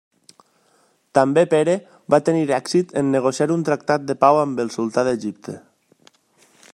També 1.17 1.43
Pere 1.51 1.75
va 2.15 2.19
tenir 2.29 2.41
èxit 2.57 2.95
en 3.03 3.13
negociar 3.17 3.49
un 3.57 3.65
tractat 3.69 4.09
de 4.13 4.19
pau 4.25 4.39
amb 4.47 4.65
el 4.65 4.73
sultà 4.79 5.05
d'Egipte. 5.09 5.59